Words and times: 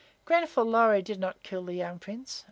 Grenfall 0.25 0.65
Lorry 0.65 1.03
did 1.03 1.19
not 1.19 1.43
kill 1.43 1.63
the 1.63 1.73
young 1.75 1.99
Prince. 1.99 2.39